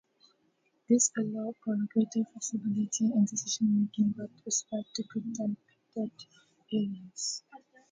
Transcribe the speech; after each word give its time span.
This 0.89 1.11
allows 1.15 1.53
for 1.63 1.75
greater 1.93 2.27
flexibility 2.31 3.03
in 3.13 3.25
decision-making 3.25 4.15
with 4.17 4.31
respect 4.47 4.87
to 4.95 5.03
protected 5.03 5.57
areas. 6.73 7.43